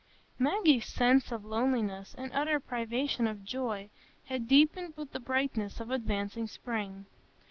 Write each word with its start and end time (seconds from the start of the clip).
Maggie's 0.39 0.87
sense 0.87 1.31
of 1.31 1.45
loneliness, 1.45 2.15
and 2.17 2.31
utter 2.33 2.59
privation 2.59 3.27
of 3.27 3.45
joy, 3.45 3.91
had 4.25 4.47
deepened 4.47 4.95
with 4.97 5.11
the 5.11 5.19
brightness 5.19 5.79
of 5.79 5.91
advancing 5.91 6.47
spring. 6.47 7.05